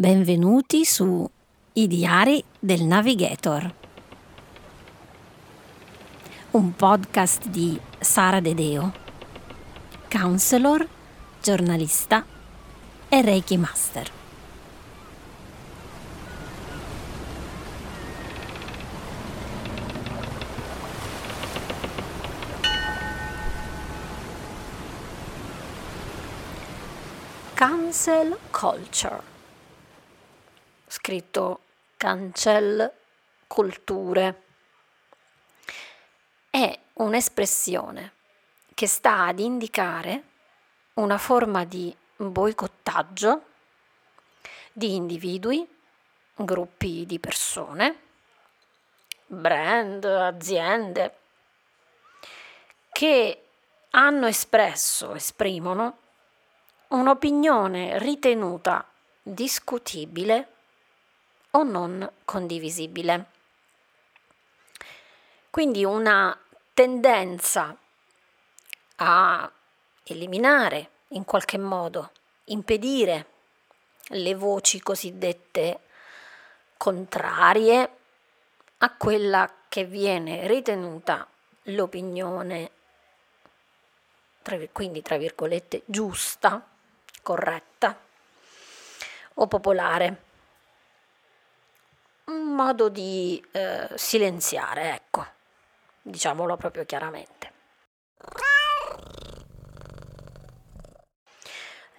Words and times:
Benvenuti 0.00 0.86
su 0.86 1.30
I 1.74 1.86
diari 1.86 2.42
del 2.58 2.84
Navigator, 2.84 3.74
un 6.52 6.74
podcast 6.74 7.46
di 7.48 7.78
Sara 7.98 8.40
Dedeo, 8.40 8.94
counselor, 10.08 10.88
giornalista 11.42 12.24
e 13.10 13.20
Reiki 13.20 13.58
Master. 13.58 14.10
Cancel 27.52 28.38
culture 28.50 29.39
scritto 30.90 31.60
cancel 31.96 32.92
culture. 33.46 34.42
È 36.50 36.78
un'espressione 36.94 38.12
che 38.74 38.88
sta 38.88 39.26
ad 39.26 39.38
indicare 39.38 40.22
una 40.94 41.16
forma 41.16 41.64
di 41.64 41.96
boicottaggio 42.16 43.44
di 44.72 44.96
individui, 44.96 45.66
gruppi 46.34 47.06
di 47.06 47.20
persone, 47.20 48.00
brand, 49.26 50.04
aziende 50.04 51.18
che 52.90 53.44
hanno 53.90 54.26
espresso, 54.26 55.14
esprimono 55.14 55.98
un'opinione 56.88 57.96
ritenuta 58.00 58.84
discutibile 59.22 60.54
o 61.52 61.62
non 61.62 62.10
condivisibile. 62.24 63.24
Quindi 65.50 65.84
una 65.84 66.38
tendenza 66.72 67.76
a 68.96 69.52
eliminare 70.04 70.90
in 71.08 71.24
qualche 71.24 71.58
modo, 71.58 72.12
impedire 72.44 73.26
le 74.12 74.34
voci 74.34 74.80
cosiddette 74.80 75.80
contrarie 76.76 77.96
a 78.78 78.94
quella 78.96 79.52
che 79.68 79.84
viene 79.84 80.46
ritenuta 80.46 81.26
l'opinione, 81.64 82.70
quindi 84.72 85.02
tra 85.02 85.16
virgolette, 85.16 85.82
giusta, 85.84 86.66
corretta 87.22 87.98
o 89.34 89.46
popolare 89.46 90.28
un 92.30 92.54
modo 92.54 92.88
di 92.88 93.44
eh, 93.50 93.88
silenziare, 93.94 94.94
ecco, 94.94 95.26
diciamolo 96.00 96.56
proprio 96.56 96.84
chiaramente. 96.86 97.52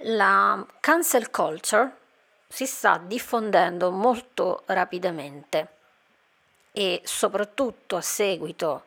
La 0.04 0.66
cancel 0.80 1.30
culture 1.30 1.98
si 2.48 2.66
sta 2.66 2.98
diffondendo 2.98 3.92
molto 3.92 4.64
rapidamente 4.68 5.76
e 6.72 7.02
soprattutto 7.04 7.98
a 7.98 8.02
seguito 8.02 8.86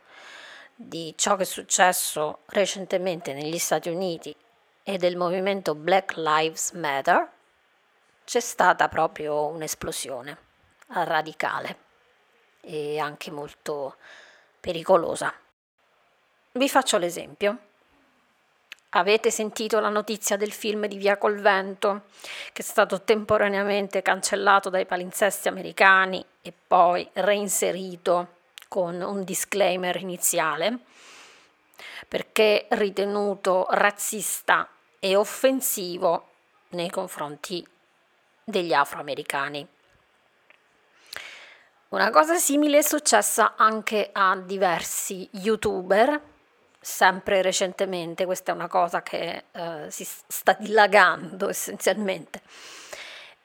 di 0.74 1.14
ciò 1.16 1.36
che 1.36 1.42
è 1.42 1.46
successo 1.46 2.40
recentemente 2.46 3.32
negli 3.32 3.58
Stati 3.58 3.90
Uniti 3.90 4.34
e 4.82 4.96
del 4.96 5.16
movimento 5.16 5.74
Black 5.74 6.16
Lives 6.16 6.72
Matter, 6.72 7.30
c'è 8.24 8.40
stata 8.40 8.88
proprio 8.88 9.46
un'esplosione 9.46 10.52
radicale 10.86 11.78
e 12.60 12.98
anche 12.98 13.30
molto 13.30 13.96
pericolosa. 14.60 15.32
Vi 16.52 16.68
faccio 16.68 16.98
l'esempio. 16.98 17.58
Avete 18.90 19.32
sentito 19.32 19.80
la 19.80 19.88
notizia 19.88 20.36
del 20.36 20.52
film 20.52 20.86
di 20.86 20.96
Via 20.96 21.18
col 21.18 21.40
Vento, 21.40 22.02
che 22.52 22.62
è 22.62 22.64
stato 22.64 23.02
temporaneamente 23.02 24.02
cancellato 24.02 24.70
dai 24.70 24.86
palinsesti 24.86 25.48
americani 25.48 26.24
e 26.40 26.52
poi 26.52 27.08
reinserito 27.14 28.36
con 28.68 29.00
un 29.00 29.24
disclaimer 29.24 29.96
iniziale, 29.96 30.78
perché 32.06 32.66
ritenuto 32.70 33.66
razzista 33.70 34.68
e 35.00 35.16
offensivo 35.16 36.28
nei 36.70 36.88
confronti 36.88 37.66
degli 38.44 38.72
afroamericani. 38.72 39.66
Una 41.88 42.10
cosa 42.10 42.36
simile 42.36 42.78
è 42.78 42.82
successa 42.82 43.54
anche 43.56 44.10
a 44.12 44.36
diversi 44.36 45.28
youtuber, 45.32 46.20
sempre 46.80 47.40
recentemente, 47.40 48.24
questa 48.24 48.50
è 48.50 48.54
una 48.54 48.68
cosa 48.68 49.02
che 49.02 49.44
eh, 49.52 49.86
si 49.90 50.04
sta 50.04 50.56
dilagando 50.58 51.48
essenzialmente. 51.48 52.42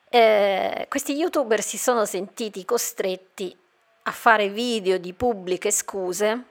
Eh, 0.09 0.88
questi 0.89 1.16
youtuber 1.16 1.61
si 1.61 1.77
sono 1.77 2.05
sentiti 2.05 2.66
costretti 2.66 3.55
a 4.03 4.11
fare 4.11 4.50
video 4.50 4.97
di 4.97 5.13
pubbliche 5.13 5.69
scuse 5.69 6.44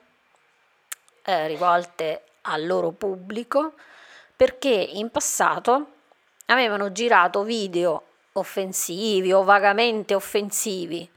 eh, 1.23 1.47
rivolte 1.47 2.23
al 2.43 2.65
loro 2.65 2.91
pubblico 2.91 3.73
perché 4.33 4.69
in 4.69 5.09
passato 5.09 5.87
avevano 6.45 6.93
girato 6.93 7.43
video 7.43 8.03
offensivi 8.33 9.33
o 9.33 9.43
vagamente 9.43 10.15
offensivi 10.15 11.09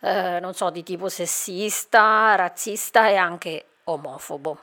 eh, 0.00 0.38
non 0.40 0.54
so, 0.54 0.70
di 0.70 0.82
tipo 0.82 1.08
sessista, 1.08 2.34
razzista 2.34 3.08
e 3.08 3.16
anche 3.16 3.66
omofobo. 3.84 4.58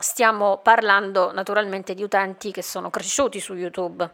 Stiamo 0.00 0.58
parlando 0.58 1.32
naturalmente 1.32 1.94
di 1.94 2.02
utenti 2.02 2.52
che 2.52 2.62
sono 2.62 2.88
cresciuti 2.88 3.40
su 3.40 3.54
YouTube 3.54 4.08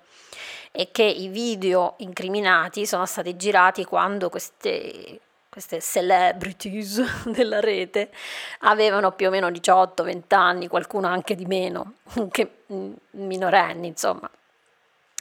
e 0.73 0.91
che 0.91 1.03
i 1.03 1.29
video 1.29 1.95
incriminati 1.99 2.87
sono 2.87 3.07
stati 3.07 3.37
girati 3.37 3.85
quando 3.85 4.31
queste, 4.31 5.21
queste 5.49 5.81
celebrities 5.81 7.25
della 7.29 7.61
rete 7.61 8.11
avevano 8.61 9.13
più 9.13 9.29
o 9.29 9.31
meno 9.31 9.49
18-20 9.49 10.23
anni, 10.35 10.69
qualcuno 10.69 11.07
anche 11.07 11.35
di 11.35 11.45
meno, 11.45 11.95
anche 12.17 12.65
minorenni, 13.11 13.89
insomma. 13.89 14.29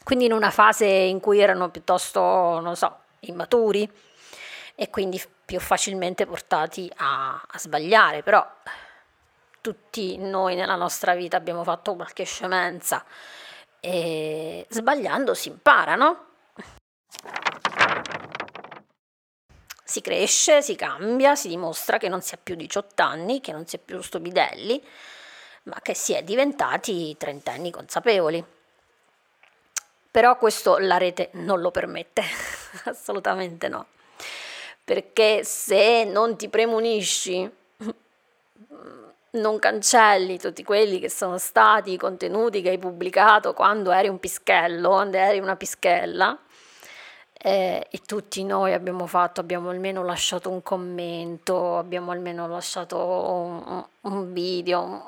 Quindi 0.03 0.25
in 0.25 0.33
una 0.33 0.49
fase 0.49 0.85
in 0.85 1.19
cui 1.19 1.39
erano 1.39 1.69
piuttosto, 1.69 2.21
non 2.59 2.75
so, 2.75 2.99
immaturi 3.21 3.89
e 4.75 4.89
quindi 4.89 5.21
più 5.45 5.59
facilmente 5.59 6.25
portati 6.25 6.91
a, 6.97 7.41
a 7.45 7.57
sbagliare, 7.57 8.23
però 8.23 8.45
tutti 9.61 10.17
noi 10.17 10.55
nella 10.55 10.75
nostra 10.75 11.15
vita 11.15 11.37
abbiamo 11.37 11.63
fatto 11.63 11.95
qualche 11.95 12.23
scemenza 12.23 13.05
e 13.79 14.65
sbagliando 14.69 15.33
si 15.33 15.49
impara, 15.49 15.95
no? 15.95 16.25
Si 19.83 20.01
cresce, 20.01 20.61
si 20.61 20.75
cambia, 20.75 21.35
si 21.35 21.49
dimostra 21.49 21.97
che 21.97 22.09
non 22.09 22.21
si 22.21 22.33
ha 22.33 22.39
più 22.41 22.55
18 22.55 23.03
anni, 23.03 23.41
che 23.41 23.51
non 23.51 23.67
si 23.67 23.75
è 23.75 23.79
più 23.79 24.01
stupidelli, 24.01 24.83
ma 25.63 25.79
che 25.81 25.93
si 25.93 26.13
è 26.13 26.23
diventati 26.23 27.15
trentenni 27.17 27.69
consapevoli. 27.69 28.43
Però 30.09 30.37
questo 30.37 30.77
la 30.77 30.97
rete 30.97 31.29
non 31.33 31.61
lo 31.61 31.69
permette, 31.69 32.23
assolutamente 32.85 33.67
no 33.67 33.87
perché 34.83 35.43
se 35.43 36.03
non 36.03 36.35
ti 36.35 36.49
premunisci, 36.49 37.49
non 39.31 39.57
cancelli 39.57 40.37
tutti 40.37 40.63
quelli 40.63 40.99
che 40.99 41.09
sono 41.09 41.37
stati 41.37 41.93
i 41.93 41.97
contenuti 41.97 42.61
che 42.61 42.69
hai 42.69 42.77
pubblicato 42.77 43.53
quando 43.53 43.91
eri 43.91 44.07
un 44.07 44.19
pischello, 44.19 44.89
quando 44.89 45.17
eri 45.17 45.39
una 45.39 45.55
pischella, 45.55 46.37
eh, 47.45 47.87
e 47.89 47.97
tutti 48.05 48.43
noi 48.43 48.73
abbiamo 48.73 49.07
fatto, 49.07 49.41
abbiamo 49.41 49.69
almeno 49.69 50.03
lasciato 50.03 50.49
un 50.49 50.61
commento, 50.61 51.77
abbiamo 51.77 52.11
almeno 52.11 52.47
lasciato 52.47 52.97
un, 52.97 53.83
un 54.01 54.33
video, 54.33 54.81
un, 54.81 55.01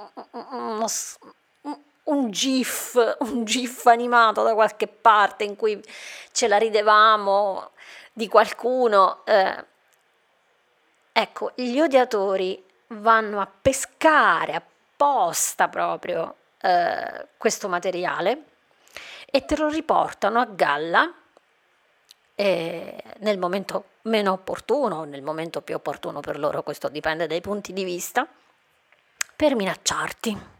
un, 0.51 1.77
un, 2.03 2.31
GIF, 2.31 3.17
un 3.19 3.45
GIF 3.45 3.85
animato 3.85 4.43
da 4.43 4.53
qualche 4.53 4.87
parte 4.87 5.43
in 5.43 5.55
cui 5.55 5.81
ce 6.31 6.47
la 6.47 6.57
ridevamo 6.57 7.71
di 8.15 8.29
qualcuno. 8.29 9.25
Eh, 9.25 9.65
ecco, 11.11 11.51
gli 11.55 11.79
odiatori 11.79 12.63
vanno 12.87 13.41
a 13.41 13.47
pescare 13.61 14.55
apposta 14.55 15.67
proprio 15.67 16.35
eh, 16.61 17.27
questo 17.35 17.67
materiale 17.67 18.43
e 19.25 19.43
te 19.43 19.57
lo 19.57 19.67
riportano 19.67 20.39
a 20.39 20.45
galla 20.45 21.13
eh, 22.35 23.03
nel 23.17 23.37
momento 23.37 23.89
meno 24.03 24.31
opportuno 24.31 24.99
o 24.99 25.03
nel 25.03 25.21
momento 25.21 25.61
più 25.61 25.75
opportuno 25.75 26.21
per 26.21 26.39
loro, 26.39 26.63
questo 26.63 26.87
dipende 26.87 27.27
dai 27.27 27.41
punti 27.41 27.73
di 27.73 27.83
vista, 27.83 28.25
per 29.35 29.55
minacciarti. 29.55 30.53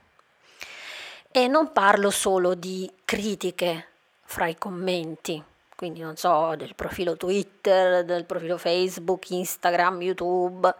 E 1.31 1.47
non 1.47 1.71
parlo 1.71 2.09
solo 2.09 2.53
di 2.53 2.91
critiche 3.05 3.87
fra 4.23 4.47
i 4.47 4.57
commenti, 4.57 5.41
quindi 5.75 5.99
non 5.99 6.15
so, 6.15 6.55
del 6.55 6.73
profilo 6.73 7.17
Twitter, 7.17 8.05
del 8.05 8.25
profilo 8.25 8.57
Facebook, 8.57 9.29
Instagram, 9.29 10.01
YouTube, 10.01 10.73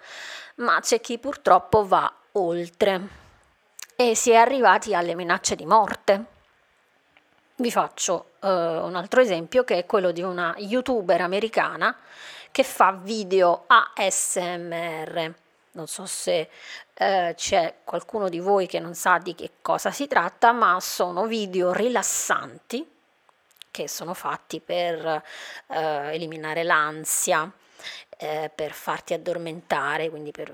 ma 0.56 0.80
c'è 0.80 1.02
chi 1.02 1.20
purtroppo 1.20 1.86
va 1.86 2.12
oltre 2.34 3.24
e 3.96 4.16
si 4.16 4.32
è 4.32 4.36
arrivati 4.36 4.96
alle 4.96 5.16
minacce 5.16 5.56
di 5.56 5.66
morte. 5.66 6.26
Vi 7.58 7.72
faccio 7.72 8.32
uh, 8.42 8.48
un 8.48 8.96
altro 8.96 9.22
esempio 9.22 9.64
che 9.64 9.80
è 9.80 9.86
quello 9.86 10.12
di 10.12 10.22
una 10.22 10.54
youtuber 10.58 11.22
americana 11.22 11.96
che 12.52 12.64
fa 12.64 12.92
video 12.92 13.66
ASMR. 13.68 15.34
Non 15.72 15.88
so 15.88 16.06
se 16.06 16.50
uh, 17.00 17.34
c'è 17.34 17.76
qualcuno 17.84 18.30
di 18.30 18.40
voi 18.40 18.66
che 18.66 18.80
non 18.80 18.94
sa 18.94 19.18
di 19.18 19.36
che 19.36 19.52
cosa 19.62 19.92
si 19.92 20.08
tratta, 20.08 20.54
ma 20.54 20.78
sono 20.80 21.26
video 21.26 21.74
rilassanti 21.74 22.95
che 23.84 23.90
sono 23.90 24.14
fatti 24.14 24.62
per 24.62 25.06
uh, 25.68 25.74
eliminare 25.74 26.64
l'ansia, 26.64 27.52
per 28.18 28.72
farti 28.72 29.14
addormentare, 29.14 30.10
quindi 30.10 30.32
per 30.32 30.50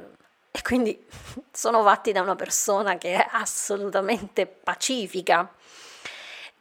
e 0.51 0.61
quindi 0.63 1.07
sono 1.51 1.81
fatti 1.81 2.11
da 2.11 2.21
una 2.21 2.35
persona 2.35 2.97
che 2.97 3.15
è 3.15 3.27
assolutamente 3.31 4.45
pacifica. 4.45 5.49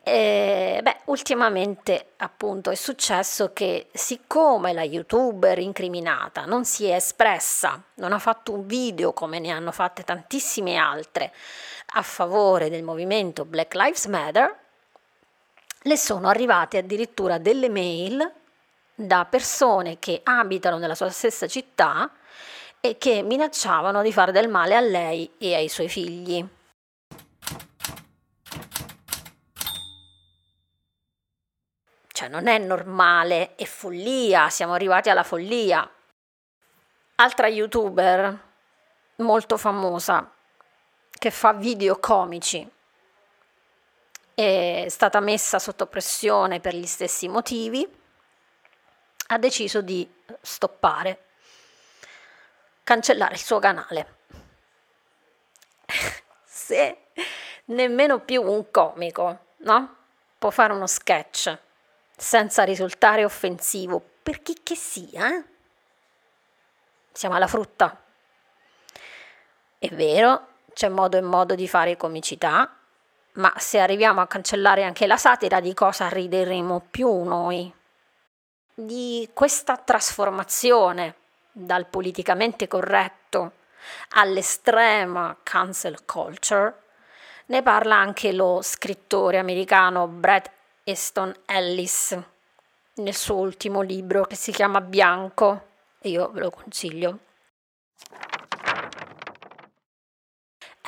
E, 0.03 0.81
beh, 0.83 1.01
ultimamente 1.07 2.13
appunto 2.19 2.71
è 2.71 2.75
successo 2.75 3.53
che 3.53 3.89
siccome 3.93 4.73
la 4.73 4.83
youtuber 4.83 5.59
incriminata 5.59 6.47
non 6.47 6.65
si 6.65 6.87
è 6.87 6.95
espressa, 6.95 7.83
non 7.97 8.13
ha 8.13 8.19
fatto 8.19 8.53
un 8.53 8.67
video 8.67 9.13
come 9.13 9.39
ne 9.41 9.51
hanno 9.51 9.73
fatte 9.73 10.03
tantissime 10.03 10.77
altre 10.77 11.35
a 11.95 12.03
favore 12.03 12.71
del 12.71 12.83
movimento 12.83 13.45
Black 13.45 13.75
Lives 13.75 14.07
Matter, 14.07 14.57
le 15.85 15.97
sono 15.97 16.29
arrivate 16.29 16.79
addirittura 16.79 17.39
delle 17.39 17.71
mail 17.71 18.33
da 18.95 19.25
persone 19.25 19.99
che 19.99 20.21
abitano 20.23 20.77
nella 20.77 20.95
sua 20.95 21.09
stessa 21.09 21.47
città 21.47 22.11
e 22.81 22.99
che 22.99 23.23
minacciavano 23.23 24.03
di 24.03 24.13
fare 24.13 24.33
del 24.33 24.49
male 24.49 24.77
a 24.77 24.81
lei 24.81 25.33
e 25.39 25.55
ai 25.55 25.69
suoi 25.69 25.89
figli. 25.89 26.47
Cioè 32.13 32.29
non 32.29 32.47
è 32.49 32.59
normale, 32.59 33.55
è 33.55 33.65
follia, 33.65 34.51
siamo 34.51 34.75
arrivati 34.75 35.09
alla 35.09 35.23
follia. 35.23 35.91
Altra 37.17 37.49
youtuber 37.49 38.49
molto 39.17 39.57
famosa 39.57 40.31
che 41.11 41.31
fa 41.31 41.55
video 41.55 41.99
comici 41.99 42.71
è 44.41 44.89
stata 44.89 45.21
messa 45.21 45.59
sotto 45.59 45.87
pressione 45.87 46.61
per 46.61 46.75
gli 46.75 46.87
stessi 46.87 47.29
motivi, 47.29 47.87
ha 49.29 49.39
deciso 49.39 49.83
di 49.83 50.09
stoppare 50.41 51.27
cancellare 52.83 53.35
il 53.35 53.41
suo 53.41 53.59
canale. 53.59 54.15
Se 56.43 56.99
nemmeno 57.67 58.21
più 58.21 58.43
un 58.43 58.71
comico, 58.71 59.47
no? 59.59 59.97
Può 60.39 60.49
fare 60.49 60.73
uno 60.73 60.87
sketch 60.87 61.59
senza 62.17 62.63
risultare 62.65 63.25
offensivo 63.25 64.03
per 64.23 64.41
chi 64.43 64.59
che 64.63 64.75
sia, 64.75 65.37
eh? 65.37 65.45
Siamo 67.13 67.35
alla 67.35 67.47
frutta. 67.47 68.03
È 69.79 69.89
vero, 69.89 70.49
c'è 70.73 70.89
modo 70.89 71.19
e 71.19 71.21
modo 71.21 71.55
di 71.55 71.69
fare 71.69 71.97
comicità, 71.99 72.80
ma 73.35 73.53
se 73.57 73.79
arriviamo 73.79 74.21
a 74.21 74.27
cancellare 74.27 74.85
anche 74.85 75.07
la 75.07 75.17
satira, 75.17 75.61
di 75.61 75.75
cosa 75.75 76.09
rideremo 76.09 76.87
più 76.91 77.23
noi? 77.23 77.73
Di 78.75 79.29
questa 79.33 79.77
trasformazione 79.77 81.15
dal 81.53 81.87
politicamente 81.87 82.69
corretto 82.69 83.53
all'estrema 84.11 85.37
cancel 85.43 86.05
culture, 86.05 86.83
ne 87.47 87.63
parla 87.63 87.97
anche 87.97 88.33
lo 88.33 88.61
scrittore 88.63 89.39
americano 89.39 90.07
Brad 90.07 90.49
Easton 90.85 91.35
Ellis 91.47 92.19
nel 92.95 93.15
suo 93.15 93.37
ultimo 93.37 93.81
libro 93.81 94.25
che 94.25 94.37
si 94.37 94.53
chiama 94.53 94.81
Bianco 94.81 95.69
e 96.01 96.11
io 96.11 96.31
ve 96.31 96.41
lo 96.41 96.51
consiglio. 96.51 97.19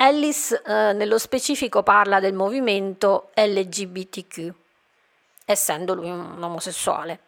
Ellis 0.07 0.51
eh, 0.51 0.91
nello 0.93 1.17
specifico 1.17 1.81
parla 1.81 2.19
del 2.19 2.33
movimento 2.33 3.29
LGBTQ, 3.35 4.53
essendo 5.45 5.93
lui 5.93 6.09
un 6.09 6.41
omosessuale 6.41 7.19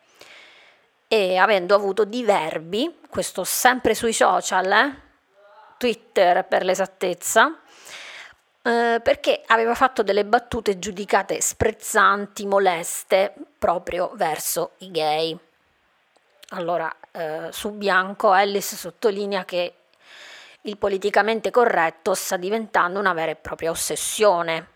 e 1.07 1.37
avendo 1.37 1.75
avuto 1.75 2.03
diverbi, 2.03 2.99
questo 3.09 3.45
sempre 3.45 3.93
sui 3.93 4.11
social, 4.11 4.71
eh? 4.71 5.03
Twitter 5.77 6.45
per 6.45 6.65
l'esattezza, 6.65 7.59
eh, 8.61 8.99
perché 9.01 9.43
aveva 9.45 9.75
fatto 9.75 10.03
delle 10.03 10.25
battute 10.25 10.77
giudicate 10.77 11.39
sprezzanti, 11.39 12.45
moleste, 12.45 13.33
proprio 13.57 14.11
verso 14.15 14.71
i 14.79 14.91
gay. 14.91 15.37
Allora, 16.49 16.93
eh, 17.11 17.47
su 17.51 17.71
Bianco 17.71 18.33
Ellis 18.33 18.75
sottolinea 18.75 19.45
che 19.45 19.73
il 20.65 20.77
politicamente 20.77 21.51
corretto 21.51 22.13
sta 22.13 22.37
diventando 22.37 22.99
una 22.99 23.13
vera 23.13 23.31
e 23.31 23.35
propria 23.35 23.71
ossessione 23.71 24.69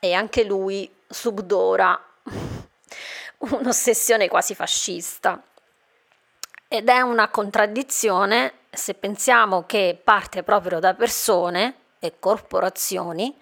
e 0.00 0.12
anche 0.12 0.44
lui 0.44 0.90
subdora 1.08 1.98
un'ossessione 3.38 4.28
quasi 4.28 4.54
fascista. 4.54 5.42
Ed 6.68 6.88
è 6.88 7.00
una 7.00 7.28
contraddizione 7.28 8.52
se 8.70 8.94
pensiamo 8.94 9.64
che 9.66 9.98
parte 10.02 10.42
proprio 10.42 10.80
da 10.80 10.94
persone 10.94 11.74
e 11.98 12.18
corporazioni 12.18 13.34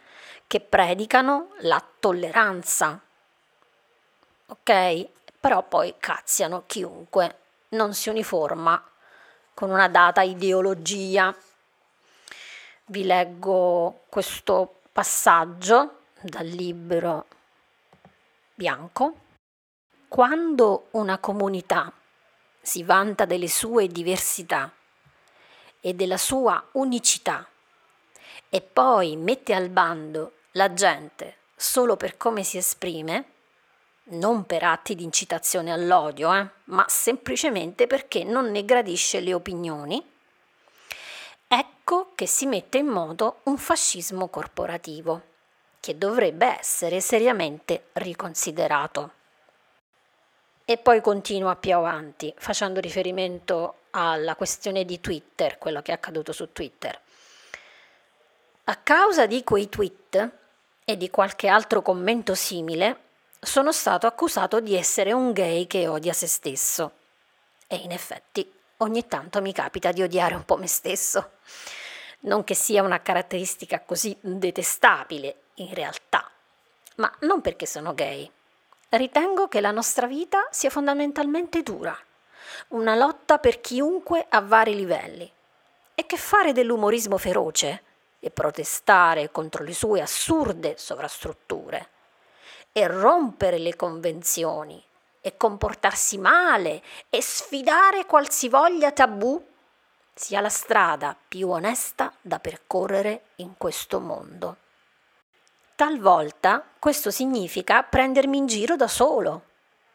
che 0.47 0.61
predicano 0.61 1.49
la 1.61 1.83
tolleranza. 2.01 3.01
Ok? 4.47 5.09
Però 5.41 5.63
poi 5.63 5.95
cazziano 5.99 6.65
chiunque 6.67 7.39
non 7.71 7.95
si 7.95 8.09
uniforma 8.09 8.83
con 9.55 9.71
una 9.71 9.89
data 9.89 10.23
ideologia. 10.23 11.35
Vi 12.87 13.05
leggo 13.05 14.05
questo 14.11 14.81
passaggio 14.93 16.01
dal 16.21 16.45
libro 16.45 17.27
bianco. 18.55 19.21
Quando 20.07 20.89
una 20.91 21.17
comunità 21.17 21.91
si 22.61 22.83
vanta 22.83 23.25
delle 23.25 23.49
sue 23.49 23.87
diversità 23.87 24.71
e 25.81 25.95
della 25.95 26.19
sua 26.19 26.63
unicità 26.73 27.49
e 28.51 28.61
poi 28.61 29.17
mette 29.17 29.55
al 29.55 29.71
bando 29.71 30.33
la 30.53 30.75
gente 30.75 31.39
solo 31.57 31.97
per 31.97 32.19
come 32.19 32.43
si 32.43 32.59
esprime, 32.59 33.33
non 34.11 34.45
per 34.45 34.63
atti 34.63 34.95
di 34.95 35.05
incitazione 35.05 35.73
all'odio, 35.73 36.35
eh, 36.35 36.47
ma 36.65 36.85
semplicemente 36.87 37.87
perché 37.87 38.25
non 38.25 38.51
ne 38.51 38.63
gradisce 38.63 39.21
le 39.21 39.33
opinioni, 39.33 40.13
ecco 41.85 42.13
che 42.15 42.27
si 42.27 42.47
mette 42.47 42.79
in 42.79 42.87
moto 42.87 43.41
un 43.43 43.59
fascismo 43.59 44.29
corporativo 44.29 45.21
che 45.81 45.99
dovrebbe 45.99 46.59
essere 46.59 46.99
seriamente 47.03 47.89
riconsiderato. 47.93 49.13
E 50.65 50.79
poi 50.79 51.03
continua 51.03 51.57
più 51.57 51.75
avanti, 51.75 52.33
facendo 52.39 52.81
riferimento 52.81 53.81
alla 53.91 54.35
questione 54.35 54.87
di 54.87 54.99
Twitter, 54.99 55.59
quello 55.59 55.83
che 55.83 55.91
è 55.91 55.95
accaduto 55.95 56.33
su 56.33 56.53
Twitter. 56.53 56.99
A 58.65 58.77
causa 58.77 59.27
di 59.27 59.45
quei 59.45 59.69
tweet 59.69 60.31
e 60.87 60.97
di 60.97 61.11
qualche 61.11 61.49
altro 61.49 61.83
commento 61.83 62.35
simile, 62.35 63.01
sono 63.41 63.73
stato 63.73 64.07
accusato 64.07 64.59
di 64.61 64.75
essere 64.75 65.13
un 65.13 65.33
gay 65.33 65.67
che 65.67 65.87
odia 65.87 66.15
se 66.15 66.29
stesso. 66.29 66.93
E 67.67 67.77
in 67.77 67.91
effetti 67.91 68.51
ogni 68.79 69.07
tanto 69.07 69.41
mi 69.41 69.53
capita 69.53 69.93
di 69.93 70.03
odiare 70.03 70.35
un 70.35 70.45
po' 70.45 70.57
me 70.57 70.67
stesso. 70.67 71.33
Non 72.21 72.45
che 72.45 72.55
sia 72.55 72.83
una 72.83 73.03
caratteristica 73.03 73.81
così 73.81 74.17
detestabile 74.21 75.43
in 75.55 75.75
realtà, 75.75 76.31
ma 76.97 77.13
non 77.21 77.41
perché 77.41 77.67
sono 77.67 77.95
gay, 77.95 78.31
Ritengo 78.97 79.49
che 79.49 79.61
la 79.61 79.73
nostra 79.73 80.07
vita 80.07 80.47
sia 80.53 80.71
fondamentalmente 80.71 81.65
dura, 81.65 81.99
una 82.69 82.95
lotta 82.95 83.39
per 83.39 83.61
chiunque 83.61 84.25
a 84.29 84.41
vari 84.41 84.77
livelli, 84.77 85.29
e 85.97 86.07
che 86.07 86.17
fare 86.17 86.53
dell'umorismo 86.53 87.19
feroce 87.19 87.83
e 88.21 88.31
protestare 88.31 89.33
contro 89.33 89.65
le 89.65 89.75
sue 89.75 90.01
assurde 90.01 90.77
sovrastrutture? 90.79 91.89
E 92.71 92.87
rompere 92.87 93.59
le 93.59 93.75
convenzioni 93.75 94.81
e 95.27 95.39
comportarsi 95.39 96.19
male 96.19 96.83
e 97.09 97.23
sfidare 97.23 98.05
qualsivoglia 98.05 98.93
tabù 98.93 99.43
sia 100.13 100.43
la 100.43 100.51
strada 100.51 101.17
più 101.27 101.49
onesta 101.49 102.13
da 102.21 102.39
percorrere 102.39 103.29
in 103.37 103.55
questo 103.57 104.01
mondo. 104.01 104.57
Talvolta 105.75 106.63
questo 106.79 107.11
significa 107.11 107.83
prendermi 107.83 108.37
in 108.37 108.47
giro 108.47 108.77
da 108.77 108.87
solo, 108.87 109.45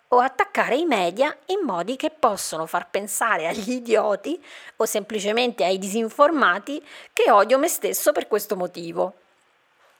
o 0.07 0.17
attaccare 0.17 0.75
i 0.75 0.85
media 0.85 1.37
in 1.47 1.59
modi 1.63 1.95
che 1.95 2.09
possono 2.09 2.65
far 2.65 2.89
pensare 2.89 3.47
agli 3.47 3.73
idioti 3.73 4.43
o 4.77 4.85
semplicemente 4.85 5.63
ai 5.63 5.77
disinformati 5.77 6.83
che 7.13 7.29
odio 7.29 7.59
me 7.59 7.67
stesso 7.67 8.11
per 8.11 8.27
questo 8.27 8.55
motivo. 8.55 9.13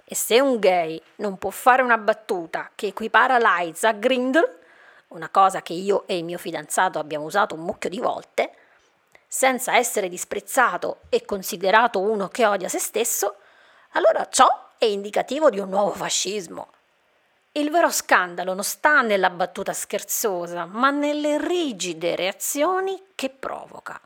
E 0.04 0.16
se 0.16 0.40
un 0.40 0.58
gay 0.58 1.00
non 1.18 1.38
può 1.38 1.52
fare 1.52 1.84
una 1.84 2.00
battuta 2.00 2.72
che 2.74 2.88
equipara 2.88 3.38
Lights 3.38 3.84
a 3.84 3.92
Grindr, 3.92 4.58
una 5.10 5.30
cosa 5.30 5.62
che 5.62 5.74
io 5.74 6.06
e 6.08 6.18
il 6.18 6.24
mio 6.24 6.38
fidanzato 6.38 7.00
abbiamo 7.00 7.26
usato 7.26 7.56
un 7.56 7.62
mucchio 7.62 7.90
di 7.90 8.00
volte, 8.00 8.52
senza 9.28 9.76
essere 9.76 10.10
disprezzato 10.10 11.02
e 11.10 11.24
considerato 11.24 12.00
uno 12.00 12.28
che 12.28 12.46
odia 12.46 12.68
se 12.68 12.80
stesso, 12.80 13.36
allora 13.92 14.28
ciò 14.30 14.48
è 14.78 14.86
indicativo 14.86 15.50
di 15.50 15.60
un 15.60 15.70
nuovo 15.70 15.92
fascismo. 15.92 16.72
Il 17.52 17.72
vero 17.72 17.90
scandalo 17.90 18.54
non 18.54 18.64
sta 18.64 19.02
nella 19.02 19.30
battuta 19.30 19.74
scherzosa, 19.74 20.66
ma 20.66 20.92
nelle 20.92 21.38
rigide 21.40 22.16
reazioni 22.16 23.02
che 23.16 23.30
provoca. 23.30 24.00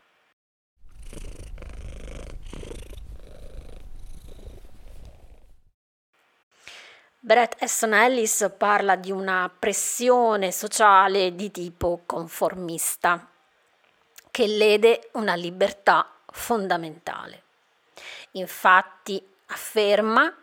Brett 7.24 7.56
Easton 7.62 7.94
Ellis 7.94 8.52
parla 8.58 8.96
di 8.96 9.10
una 9.10 9.50
pressione 9.58 10.52
sociale 10.52 11.34
di 11.34 11.50
tipo 11.50 12.02
conformista 12.04 13.30
che 14.30 14.46
lede 14.46 15.08
una 15.12 15.32
libertà 15.32 16.06
fondamentale. 16.26 17.42
Infatti 18.32 19.26
afferma, 19.46 20.36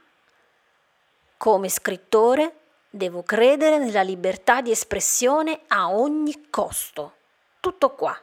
come 1.38 1.69
scrittore, 1.69 2.61
devo 2.89 3.21
credere 3.21 3.77
nella 3.77 4.01
libertà 4.01 4.61
di 4.61 4.71
espressione 4.71 5.61
a 5.67 5.91
ogni 5.91 6.50
costo. 6.50 7.17
Tutto 7.59 7.91
qua. 7.91 8.19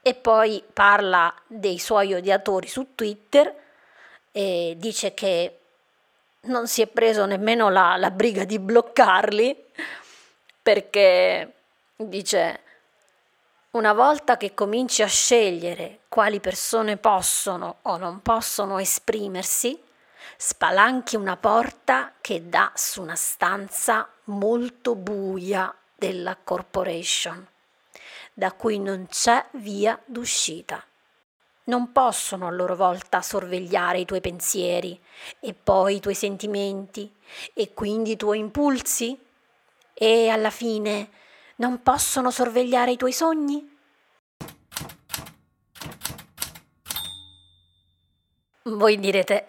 E 0.00 0.14
poi 0.14 0.62
parla 0.72 1.34
dei 1.48 1.80
suoi 1.80 2.14
odiatori 2.14 2.68
su 2.68 2.94
Twitter 2.94 3.52
e 4.30 4.74
dice 4.78 5.14
che 5.14 5.56
non 6.44 6.66
si 6.66 6.82
è 6.82 6.88
preso 6.88 7.24
nemmeno 7.24 7.68
la, 7.70 7.96
la 7.96 8.10
briga 8.10 8.44
di 8.44 8.58
bloccarli 8.58 9.64
perché 10.60 11.52
dice 11.94 12.60
una 13.70 13.92
volta 13.92 14.36
che 14.36 14.52
cominci 14.52 15.02
a 15.02 15.06
scegliere 15.06 16.00
quali 16.08 16.40
persone 16.40 16.96
possono 16.96 17.76
o 17.82 17.96
non 17.96 18.22
possono 18.22 18.78
esprimersi, 18.78 19.80
spalanchi 20.36 21.16
una 21.16 21.36
porta 21.36 22.12
che 22.20 22.48
dà 22.48 22.72
su 22.74 23.02
una 23.02 23.16
stanza 23.16 24.08
molto 24.24 24.94
buia 24.94 25.74
della 25.94 26.36
corporation, 26.42 27.46
da 28.32 28.52
cui 28.52 28.78
non 28.78 29.06
c'è 29.08 29.44
via 29.52 29.98
d'uscita 30.04 30.84
non 31.64 31.92
possono 31.92 32.46
a 32.46 32.50
loro 32.50 32.74
volta 32.74 33.22
sorvegliare 33.22 34.00
i 34.00 34.04
tuoi 34.04 34.20
pensieri 34.20 34.98
e 35.38 35.54
poi 35.54 35.96
i 35.96 36.00
tuoi 36.00 36.14
sentimenti 36.14 37.12
e 37.54 37.72
quindi 37.72 38.12
i 38.12 38.16
tuoi 38.16 38.38
impulsi? 38.38 39.18
E 39.94 40.28
alla 40.28 40.50
fine 40.50 41.10
non 41.56 41.82
possono 41.82 42.30
sorvegliare 42.30 42.92
i 42.92 42.96
tuoi 42.96 43.12
sogni? 43.12 43.70
Voi 48.64 48.98
direte, 48.98 49.44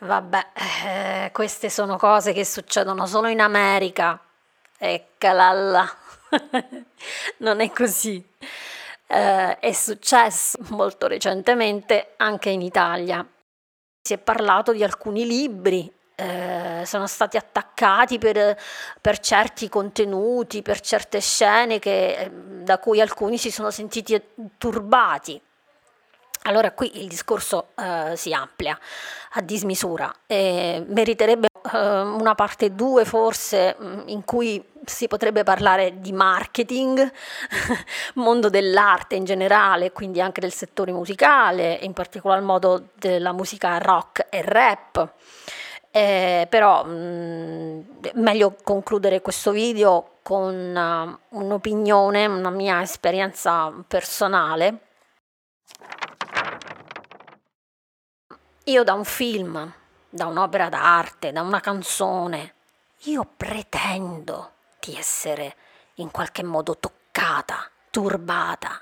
vabbè, 0.00 0.46
eh, 0.86 1.30
queste 1.32 1.70
sono 1.70 1.96
cose 1.96 2.32
che 2.32 2.44
succedono 2.44 3.06
solo 3.06 3.28
in 3.28 3.40
America. 3.40 4.18
Eccola 4.76 5.52
là. 5.52 5.96
non 7.38 7.60
è 7.60 7.70
così 7.70 8.33
eh, 9.06 9.58
è 9.58 9.72
successo 9.72 10.58
molto 10.70 11.06
recentemente 11.06 12.14
anche 12.16 12.50
in 12.50 12.62
Italia. 12.62 13.26
Si 14.00 14.12
è 14.12 14.18
parlato 14.18 14.72
di 14.72 14.84
alcuni 14.84 15.26
libri, 15.26 15.90
eh, 16.16 16.82
sono 16.84 17.06
stati 17.06 17.36
attaccati 17.36 18.18
per, 18.18 18.56
per, 19.00 19.18
certi 19.18 19.68
contenuti, 19.68 20.62
per 20.62 20.80
certe 20.80 21.20
scene 21.20 21.78
che, 21.78 22.30
da 22.32 22.78
cui 22.78 23.00
alcuni 23.00 23.38
si 23.38 23.50
sono 23.50 23.70
sentiti 23.70 24.20
turbati. 24.58 25.40
Allora 26.42 26.72
qui 26.72 27.00
il 27.00 27.08
discorso 27.08 27.68
eh, 27.74 28.12
si 28.16 28.32
amplia 28.34 28.78
a 29.32 29.40
dismisura 29.40 30.14
e 30.26 30.84
meriterebbe 30.86 31.48
eh, 31.74 32.00
una 32.00 32.34
parte 32.34 32.74
2 32.74 33.04
forse 33.04 33.76
mm, 33.80 34.00
in 34.06 34.24
cui 34.24 34.64
si 34.84 35.08
potrebbe 35.08 35.44
parlare 35.44 36.00
di 36.00 36.12
marketing, 36.12 37.10
mondo 38.14 38.48
dell'arte 38.48 39.16
in 39.16 39.24
generale, 39.24 39.92
quindi 39.92 40.20
anche 40.20 40.40
del 40.40 40.52
settore 40.52 40.92
musicale, 40.92 41.78
in 41.82 41.92
particolar 41.92 42.40
modo 42.42 42.88
della 42.94 43.32
musica 43.32 43.78
rock 43.78 44.26
e 44.30 44.42
rap. 44.42 45.12
Eh, 45.90 46.46
però 46.50 46.84
mh, 46.84 46.90
mm, 46.90 47.80
meglio 48.14 48.56
concludere 48.62 49.20
questo 49.20 49.52
video 49.52 50.10
con 50.22 51.18
uh, 51.30 51.38
un'opinione, 51.38 52.26
una 52.26 52.50
mia 52.50 52.82
esperienza 52.82 53.72
personale 53.86 54.80
Io 58.66 58.82
da 58.82 58.94
un 58.94 59.04
film, 59.04 59.72
da 60.14 60.26
un'opera 60.26 60.68
d'arte, 60.68 61.32
da 61.32 61.42
una 61.42 61.58
canzone, 61.58 62.54
io 63.06 63.28
pretendo 63.36 64.52
di 64.78 64.96
essere 64.96 65.56
in 65.94 66.12
qualche 66.12 66.44
modo 66.44 66.78
toccata, 66.78 67.68
turbata. 67.90 68.80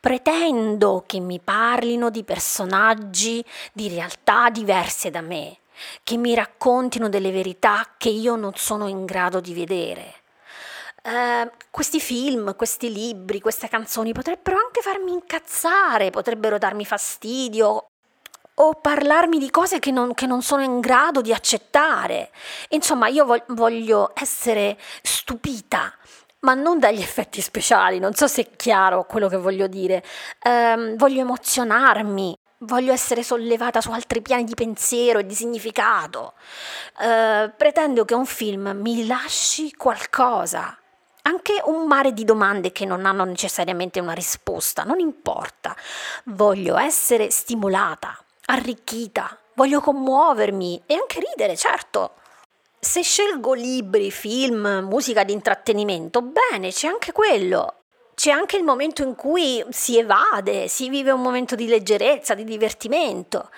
Pretendo 0.00 1.02
che 1.04 1.18
mi 1.18 1.40
parlino 1.40 2.10
di 2.10 2.22
personaggi 2.22 3.44
di 3.72 3.88
realtà 3.88 4.50
diverse 4.50 5.10
da 5.10 5.20
me, 5.20 5.58
che 6.04 6.16
mi 6.16 6.32
raccontino 6.32 7.08
delle 7.08 7.32
verità 7.32 7.94
che 7.96 8.10
io 8.10 8.36
non 8.36 8.52
sono 8.54 8.86
in 8.86 9.04
grado 9.04 9.40
di 9.40 9.54
vedere. 9.54 10.14
Uh, 11.02 11.50
questi 11.72 11.98
film, 11.98 12.54
questi 12.54 12.92
libri, 12.92 13.40
queste 13.40 13.68
canzoni 13.68 14.12
potrebbero 14.12 14.58
anche 14.58 14.80
farmi 14.80 15.10
incazzare, 15.10 16.10
potrebbero 16.10 16.58
darmi 16.58 16.84
fastidio 16.84 17.88
o 18.54 18.74
parlarmi 18.74 19.38
di 19.38 19.50
cose 19.50 19.78
che 19.78 19.90
non, 19.90 20.14
che 20.14 20.26
non, 20.26 20.42
sono 20.42 20.62
in 20.62 20.80
grado 20.80 21.20
di 21.20 21.32
accettare. 21.32 22.30
Insomma, 22.70 23.08
io 23.08 23.26
voglio 23.48 24.12
essere 24.14 24.76
stupita, 25.02 25.92
ma 26.40 26.54
non 26.54 26.78
dagli 26.78 27.00
effetti 27.00 27.40
speciali, 27.40 27.98
non 27.98 28.14
so 28.14 28.26
se 28.26 28.42
è 28.42 28.56
chiaro 28.56 29.04
quello 29.04 29.28
che 29.28 29.36
voglio 29.36 29.66
dire. 29.66 30.04
Um, 30.44 30.96
voglio 30.96 31.20
emozionarmi, 31.20 32.36
voglio 32.58 32.92
essere 32.92 33.22
sollevata 33.22 33.80
su 33.80 33.90
altri 33.90 34.22
piani 34.22 34.44
di 34.44 34.54
pensiero 34.54 35.20
e 35.20 35.26
di 35.26 35.34
significato. 35.34 36.34
Uh, 36.98 37.50
pretendo 37.56 38.04
che 38.04 38.14
un 38.14 38.26
film 38.26 38.72
mi 38.80 39.06
lasci 39.06 39.72
qualcosa. 39.74 40.76
Anche 41.24 41.62
un 41.66 41.86
mare 41.86 42.12
di 42.12 42.24
domande 42.24 42.72
che 42.72 42.84
non 42.84 43.06
hanno 43.06 43.22
necessariamente 43.22 44.00
una 44.00 44.12
risposta, 44.12 44.82
non 44.82 44.98
importa. 44.98 45.76
Voglio 46.24 46.76
essere 46.76 47.30
stimolata, 47.30 48.18
arricchita, 48.46 49.38
voglio 49.54 49.80
commuovermi 49.80 50.82
e 50.86 50.94
anche 50.94 51.20
ridere, 51.20 51.56
certo. 51.56 52.14
Se 52.78 53.02
scelgo 53.02 53.52
libri, 53.52 54.10
film, 54.10 54.86
musica 54.88 55.24
di 55.24 55.32
intrattenimento, 55.32 56.22
bene, 56.22 56.70
c'è 56.70 56.88
anche 56.88 57.12
quello. 57.12 57.74
C'è 58.14 58.30
anche 58.30 58.56
il 58.56 58.64
momento 58.64 59.02
in 59.02 59.14
cui 59.14 59.64
si 59.70 59.98
evade, 59.98 60.68
si 60.68 60.88
vive 60.88 61.12
un 61.12 61.22
momento 61.22 61.54
di 61.54 61.66
leggerezza, 61.66 62.34
di 62.34 62.44
divertimento. 62.44 63.50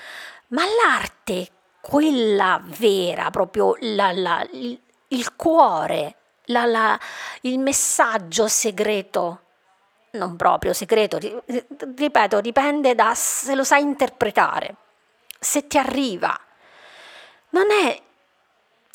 Ma 0.48 0.62
l'arte, 0.64 1.48
quella 1.80 2.62
vera, 2.64 3.30
proprio 3.30 3.76
la, 3.80 4.12
la, 4.12 4.46
il, 4.52 4.78
il, 5.08 5.36
cuore, 5.36 6.16
la, 6.46 6.98
il 7.42 7.58
messaggio 7.58 8.46
segreto, 8.46 9.40
non 10.14 10.36
proprio 10.36 10.72
segreto, 10.72 11.18
ripeto, 11.96 12.40
dipende 12.40 12.94
da 12.94 13.14
se 13.14 13.54
lo 13.54 13.64
sai 13.64 13.82
interpretare 13.82 14.76
se 15.44 15.66
ti 15.66 15.76
arriva, 15.76 16.36
non 17.50 17.70
è 17.70 18.00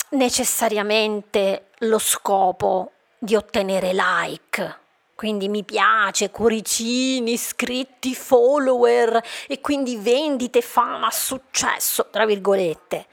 necessariamente 0.09 1.67
lo 1.79 1.99
scopo 1.99 2.91
di 3.17 3.35
ottenere 3.35 3.91
like. 3.93 4.77
Quindi 5.13 5.49
mi 5.49 5.63
piace, 5.63 6.31
cuoricini, 6.31 7.33
iscritti, 7.33 8.15
follower 8.15 9.21
e 9.47 9.59
quindi 9.59 9.97
vendite, 9.97 10.61
fama, 10.61 11.11
successo, 11.11 12.07
tra 12.09 12.25
virgolette. 12.25 13.05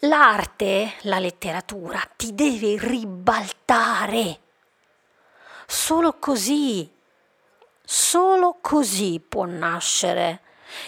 L'arte, 0.00 0.94
la 1.02 1.20
letteratura, 1.20 2.00
ti 2.16 2.34
deve 2.34 2.76
ribaltare. 2.78 4.40
Solo 5.66 6.14
così, 6.18 6.90
solo 7.92 8.58
così 8.60 9.20
può 9.20 9.46
nascere 9.46 10.42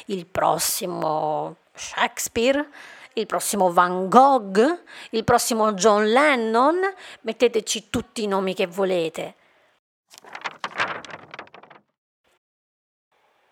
il 0.07 0.25
prossimo 0.25 1.57
Shakespeare, 1.75 2.69
il 3.15 3.27
prossimo 3.27 3.73
Van 3.73 4.09
Gogh, 4.09 4.83
il 5.11 5.25
prossimo 5.25 5.73
John 5.73 6.05
Lennon, 6.07 6.79
metteteci 7.23 7.91
tutti 7.91 8.23
i 8.23 8.29
nomi 8.29 8.55
che 8.55 8.69
volete. 8.69 9.35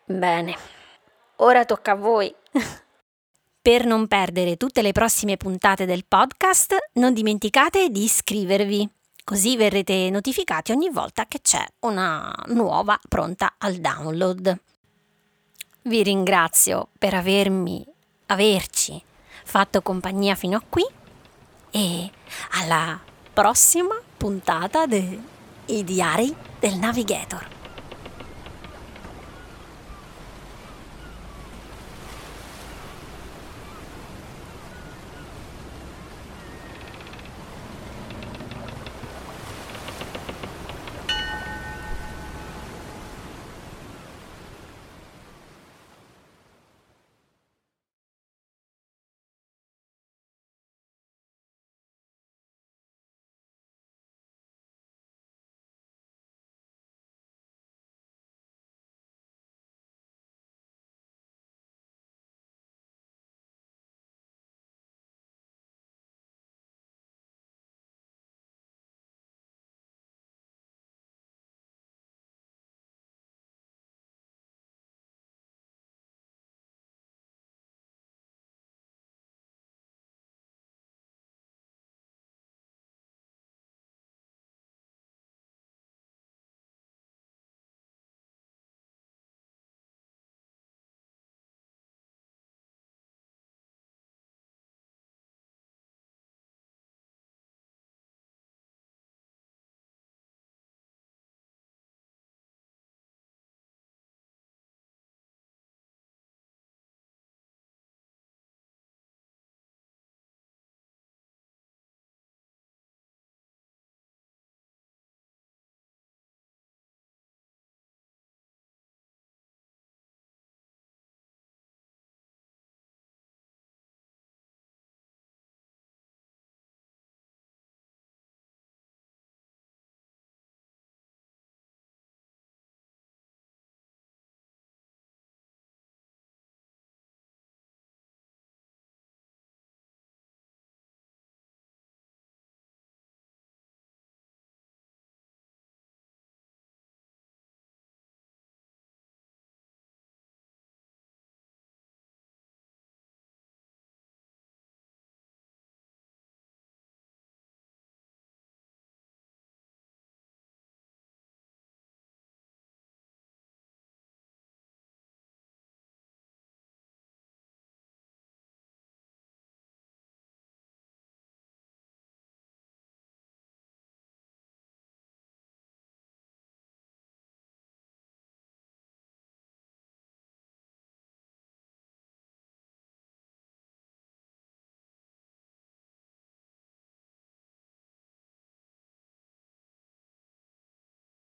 Bene, 0.04 0.56
ora 1.36 1.64
tocca 1.64 1.90
a 1.90 1.96
voi. 1.96 2.32
Per 3.62 3.84
non 3.84 4.06
perdere 4.06 4.56
tutte 4.56 4.80
le 4.80 4.92
prossime 4.92 5.36
puntate 5.36 5.86
del 5.86 6.04
podcast, 6.06 6.76
non 6.94 7.12
dimenticate 7.12 7.88
di 7.88 8.04
iscrivervi, 8.04 8.88
così 9.24 9.56
verrete 9.56 10.10
notificati 10.10 10.72
ogni 10.72 10.90
volta 10.90 11.26
che 11.26 11.40
c'è 11.40 11.64
una 11.80 12.34
nuova 12.48 12.98
pronta 13.08 13.54
al 13.58 13.76
download. 13.76 14.60
Vi 15.82 16.02
ringrazio 16.02 16.88
per 16.98 17.14
avermi, 17.14 17.84
averci 18.26 19.02
fatto 19.44 19.82
compagnia 19.82 20.34
fino 20.34 20.56
a 20.56 20.62
qui 20.68 20.84
e 21.70 22.10
alla 22.52 23.00
prossima 23.32 23.94
puntata 24.16 24.86
dei 24.86 25.20
Diari 25.64 26.34
del 26.58 26.76
Navigator. 26.76 27.59